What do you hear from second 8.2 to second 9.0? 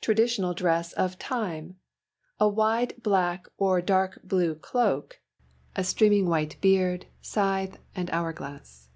glass.